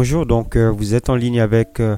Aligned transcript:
Bonjour, 0.00 0.26
donc 0.26 0.54
euh, 0.54 0.70
vous 0.70 0.94
êtes 0.94 1.10
en 1.10 1.16
ligne 1.16 1.40
avec 1.40 1.80
euh, 1.80 1.96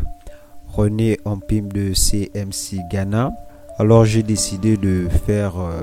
René 0.67 1.19
Ampim 1.27 1.69
de 1.69 1.93
CMC 1.93 2.89
Ghana. 2.91 3.31
Alors 3.77 4.07
j'ai 4.07 4.23
décidé 4.23 4.79
de 4.79 5.07
faire 5.27 5.61
euh, 5.61 5.83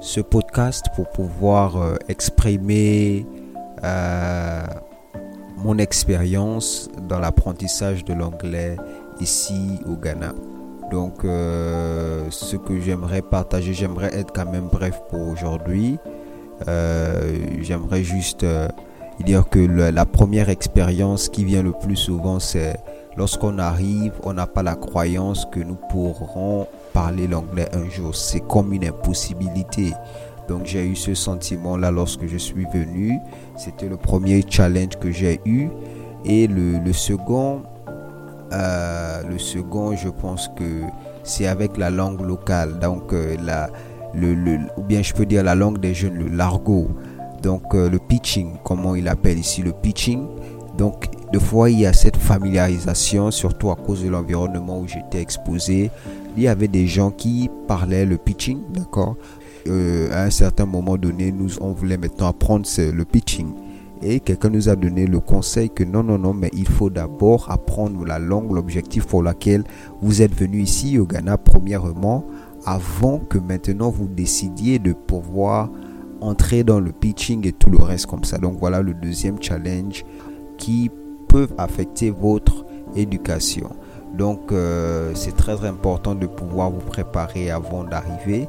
ce 0.00 0.20
podcast 0.20 0.86
pour 0.94 1.10
pouvoir 1.10 1.96
exprimer 2.06 3.26
mon 5.56 5.76
expérience 5.78 6.88
dans 7.08 7.18
l'apprentissage 7.18 8.04
de 8.04 8.14
l'anglais 8.14 8.76
ici 9.18 9.80
au 9.90 9.96
Ghana. 9.96 10.32
Donc 10.92 11.22
ce 11.24 12.56
que 12.58 12.80
j'aimerais 12.80 13.22
partager, 13.22 13.74
j'aimerais 13.74 14.14
être 14.16 14.32
quand 14.32 14.48
même 14.48 14.68
bref 14.70 15.02
pour 15.10 15.26
aujourd'hui. 15.26 15.98
J'aimerais 16.64 18.04
juste 18.04 18.46
dire 19.24 19.48
que 19.48 19.58
la 19.58 20.06
première 20.06 20.48
expérience 20.48 21.28
qui 21.28 21.44
vient 21.44 21.62
le 21.62 21.72
plus 21.72 21.96
souvent, 21.96 22.38
c'est 22.40 22.76
lorsqu'on 23.16 23.58
arrive, 23.58 24.12
on 24.22 24.32
n'a 24.32 24.46
pas 24.46 24.62
la 24.62 24.74
croyance 24.76 25.46
que 25.50 25.60
nous 25.60 25.76
pourrons 25.90 26.66
parler 26.92 27.26
l'anglais 27.26 27.68
un 27.74 27.88
jour. 27.88 28.14
C'est 28.14 28.40
comme 28.40 28.72
une 28.72 28.84
impossibilité. 28.84 29.92
Donc 30.48 30.66
j'ai 30.66 30.86
eu 30.86 30.96
ce 30.96 31.14
sentiment-là 31.14 31.90
lorsque 31.90 32.26
je 32.26 32.36
suis 32.36 32.66
venu. 32.72 33.18
C'était 33.56 33.88
le 33.88 33.96
premier 33.96 34.44
challenge 34.48 34.96
que 35.00 35.10
j'ai 35.10 35.40
eu. 35.44 35.68
Et 36.24 36.46
le, 36.46 36.78
le 36.78 36.92
second, 36.92 37.62
euh, 38.52 39.22
le 39.28 39.38
second, 39.38 39.94
je 39.96 40.08
pense 40.08 40.48
que 40.56 40.82
c'est 41.22 41.46
avec 41.46 41.76
la 41.76 41.90
langue 41.90 42.20
locale. 42.20 42.78
Donc 42.80 43.12
euh, 43.12 43.36
la, 43.44 43.70
le, 44.14 44.34
le- 44.34 44.58
ou 44.76 44.82
bien 44.82 45.02
je 45.02 45.12
peux 45.14 45.26
dire 45.26 45.44
la 45.44 45.54
langue 45.54 45.78
des 45.78 45.94
jeunes, 45.94 46.14
le 46.14 46.28
l'argot. 46.28 46.88
Donc 47.42 47.74
euh, 47.74 47.88
le 47.88 47.98
pitching, 47.98 48.52
comment 48.64 48.94
il 48.94 49.08
appelle 49.08 49.38
ici 49.38 49.62
le 49.62 49.72
pitching. 49.72 50.26
Donc 50.76 51.08
de 51.32 51.38
fois 51.38 51.70
il 51.70 51.80
y 51.80 51.86
a 51.86 51.92
cette 51.92 52.16
familiarisation, 52.16 53.30
surtout 53.30 53.70
à 53.70 53.76
cause 53.76 54.02
de 54.04 54.08
l'environnement 54.08 54.80
où 54.80 54.86
j'étais 54.86 55.20
exposé. 55.20 55.90
Il 56.36 56.42
y 56.42 56.48
avait 56.48 56.68
des 56.68 56.86
gens 56.86 57.10
qui 57.10 57.50
parlaient 57.66 58.06
le 58.06 58.16
pitching, 58.16 58.58
d'accord. 58.72 59.16
Euh, 59.66 60.10
à 60.12 60.24
un 60.24 60.30
certain 60.30 60.64
moment 60.64 60.96
donné, 60.96 61.32
nous 61.32 61.58
on 61.60 61.72
voulait 61.72 61.98
maintenant 61.98 62.28
apprendre 62.28 62.66
le 62.78 63.04
pitching. 63.04 63.48
Et 64.02 64.20
quelqu'un 64.20 64.48
nous 64.48 64.70
a 64.70 64.76
donné 64.76 65.06
le 65.06 65.20
conseil 65.20 65.68
que 65.68 65.84
non, 65.84 66.02
non, 66.02 66.16
non, 66.16 66.32
mais 66.32 66.48
il 66.54 66.66
faut 66.66 66.88
d'abord 66.88 67.50
apprendre 67.50 68.06
la 68.06 68.18
langue, 68.18 68.50
l'objectif 68.52 69.06
pour 69.06 69.22
laquelle 69.22 69.62
vous 70.00 70.22
êtes 70.22 70.34
venu 70.34 70.62
ici 70.62 70.98
au 70.98 71.04
Ghana, 71.04 71.36
premièrement, 71.36 72.24
avant 72.64 73.18
que 73.18 73.36
maintenant 73.36 73.90
vous 73.90 74.08
décidiez 74.08 74.78
de 74.78 74.94
pouvoir 74.94 75.68
entrer 76.20 76.64
dans 76.64 76.80
le 76.80 76.92
pitching 76.92 77.46
et 77.46 77.52
tout 77.52 77.70
le 77.70 77.82
reste 77.82 78.06
comme 78.06 78.24
ça. 78.24 78.38
Donc 78.38 78.58
voilà 78.58 78.82
le 78.82 78.94
deuxième 78.94 79.42
challenge 79.42 80.04
qui 80.58 80.90
peut 81.28 81.48
affecter 81.58 82.10
votre 82.10 82.66
éducation. 82.94 83.70
Donc 84.14 84.52
euh, 84.52 85.12
c'est 85.14 85.36
très 85.36 85.64
important 85.64 86.14
de 86.14 86.26
pouvoir 86.26 86.70
vous 86.70 86.80
préparer 86.80 87.50
avant 87.50 87.84
d'arriver, 87.84 88.48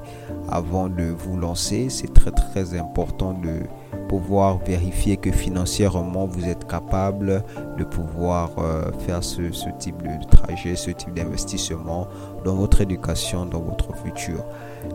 avant 0.50 0.90
de 0.90 1.04
vous 1.04 1.38
lancer. 1.38 1.88
C'est 1.90 2.14
très 2.14 2.32
très 2.32 2.78
important 2.78 3.34
de 3.34 3.62
pouvoir 4.08 4.58
vérifier 4.66 5.16
que 5.18 5.32
financièrement 5.32 6.26
vous 6.26 6.46
êtes 6.46 6.68
capable 6.68 7.44
de 7.78 7.84
pouvoir 7.84 8.52
euh, 8.58 8.92
faire 9.06 9.24
ce, 9.24 9.52
ce 9.52 9.70
type 9.80 10.02
de 10.02 10.26
trajet, 10.30 10.76
ce 10.76 10.92
type 10.92 11.14
d'investissement 11.14 12.08
dans 12.44 12.56
votre 12.56 12.82
éducation, 12.82 13.46
dans 13.46 13.62
votre 13.62 13.96
futur. 13.96 14.44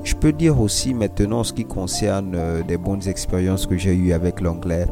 Je 0.05 0.15
peux 0.15 0.33
dire 0.33 0.61
aussi 0.61 0.93
maintenant 0.93 1.41
en 1.41 1.45
ce 1.45 1.53
qui 1.53 1.65
concerne 1.65 2.35
euh, 2.35 2.63
des 2.63 2.77
bonnes 2.77 3.07
expériences 3.09 3.67
que 3.67 3.79
j'ai 3.79 3.95
eues 3.95 4.13
avec 4.13 4.41
l'anglais 4.41 4.87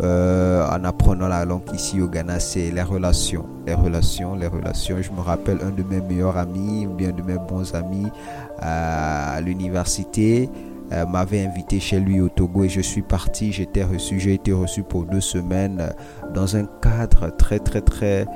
euh, 0.00 0.64
en 0.68 0.84
apprenant 0.84 1.28
la 1.28 1.44
langue 1.44 1.62
ici 1.72 2.00
au 2.00 2.08
Ghana, 2.08 2.38
c'est 2.38 2.70
les 2.70 2.82
relations. 2.82 3.46
Les 3.66 3.74
relations, 3.74 4.36
les 4.36 4.46
relations. 4.46 4.96
Je 5.00 5.10
me 5.10 5.20
rappelle 5.20 5.58
un 5.62 5.70
de 5.70 5.82
mes 5.82 6.00
meilleurs 6.00 6.36
amis 6.36 6.86
ou 6.86 6.94
bien 6.94 7.10
de 7.10 7.22
mes 7.22 7.38
bons 7.38 7.74
amis 7.74 8.06
euh, 8.06 9.36
à 9.36 9.40
l'université 9.40 10.48
euh, 10.92 11.04
m'avait 11.04 11.44
invité 11.44 11.80
chez 11.80 11.98
lui 11.98 12.20
au 12.20 12.28
Togo 12.28 12.64
et 12.64 12.68
je 12.68 12.80
suis 12.80 13.02
parti, 13.02 13.52
j'étais 13.52 13.82
reçu, 13.82 14.20
j'ai 14.20 14.34
été 14.34 14.52
reçu 14.52 14.82
pour 14.82 15.04
deux 15.04 15.20
semaines 15.20 15.92
dans 16.32 16.56
un 16.56 16.64
cadre 16.80 17.36
très 17.36 17.58
très 17.58 17.80
très 17.80 18.26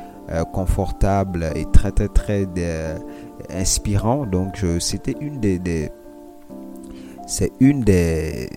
confortable 0.52 1.50
et 1.54 1.66
très 1.72 1.90
très 1.90 2.08
très 2.08 2.46
inspirant. 3.50 4.26
Donc 4.26 4.64
c'était 4.80 5.16
une 5.20 5.40
des 5.40 5.90
c'est 7.26 7.52
une 7.60 7.80
des, 7.82 8.50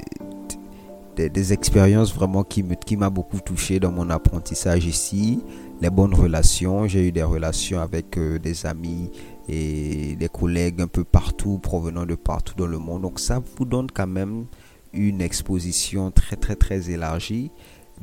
des, 1.15 1.53
expériences 1.53 2.13
vraiment 2.13 2.43
qui 2.43 2.63
me 2.63 2.75
qui 2.75 2.97
m'a 2.97 3.09
beaucoup 3.09 3.39
touché 3.39 3.79
dans 3.79 3.91
mon 3.91 4.09
apprentissage 4.09 4.85
ici. 4.85 5.41
Les 5.81 5.89
bonnes 5.89 6.13
relations, 6.13 6.87
j'ai 6.87 7.07
eu 7.07 7.11
des 7.11 7.23
relations 7.23 7.79
avec 7.79 8.17
euh, 8.17 8.39
des 8.39 8.65
amis 8.65 9.11
et 9.47 10.15
des 10.15 10.29
collègues 10.29 10.81
un 10.81 10.87
peu 10.87 11.03
partout, 11.03 11.59
provenant 11.59 12.05
de 12.05 12.15
partout 12.15 12.55
dans 12.55 12.67
le 12.67 12.77
monde. 12.77 13.01
Donc 13.03 13.19
ça 13.19 13.41
vous 13.57 13.65
donne 13.65 13.91
quand 13.91 14.07
même 14.07 14.45
une 14.93 15.21
exposition 15.21 16.11
très 16.11 16.35
très 16.35 16.55
très 16.55 16.89
élargie. 16.89 17.51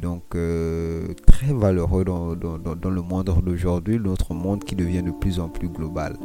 Donc 0.01 0.35
euh, 0.35 1.09
très 1.27 1.53
valeureux 1.53 2.05
dans, 2.05 2.35
dans, 2.35 2.59
dans, 2.59 2.91
le 2.91 3.03
monde 3.03 3.31
d'aujourd'hui, 3.45 3.99
notre 3.99 4.33
monde 4.33 4.65
qui 4.65 4.75
devient 4.75 5.03
de 5.03 5.11
plus 5.11 5.39
en 5.39 5.49
plus 5.49 5.69
global. 5.69 6.17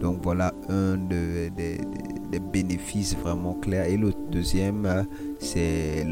Donc 0.00 0.20
voilà 0.22 0.52
un 0.68 0.96
de- 0.96 1.48
des- 1.56 1.80
des- 2.32 2.40
bénéfices 2.40 3.16
vraiment 3.16 3.52
clairs. 3.54 3.86
Et 3.86 3.96
le 3.96 4.12
deuxième, 4.30 4.86
euh, 4.86 5.02
c'est 5.38 6.04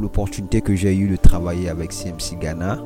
l'opportunité 0.00 0.60
que 0.60 0.74
j'ai 0.74 0.96
eu 0.96 1.08
de 1.08 1.16
travailler 1.16 1.68
avec 1.68 1.92
CMC 1.92 2.36
Ghana. 2.40 2.78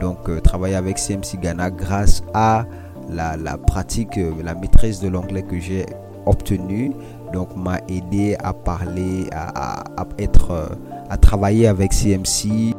Donc 0.00 0.28
euh, 0.28 0.40
travailler 0.40 0.74
avec 0.74 0.98
CMC 0.98 1.38
Ghana 1.40 1.70
grâce 1.70 2.22
à 2.34 2.66
la, 3.10 3.36
pratique, 3.58 4.18
euh, 4.18 4.32
la 4.42 4.54
maîtrise 4.54 5.00
de 5.00 5.08
l'anglais 5.08 5.42
que 5.42 5.58
j'ai 5.58 5.86
obtenue. 6.26 6.92
Donc 7.32 7.56
m'a 7.56 7.78
aidé 7.88 8.36
à 8.42 8.52
parler, 8.52 9.26
à, 9.32 9.84
être, 10.18 10.76
à 11.08 11.16
travailler 11.16 11.66
avec 11.66 11.92
CMC 11.92 12.74